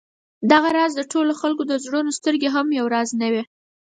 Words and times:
دغه 0.51 0.69
راز 0.77 0.91
د 0.95 1.01
ټولو 1.11 1.31
خلکو 1.41 1.63
د 1.67 1.73
زړونو 1.83 2.11
سترګې 2.19 2.49
هم 2.55 2.67
یو 2.79 2.85
راز 2.95 3.09
نه 3.21 3.27
دي. 3.33 3.43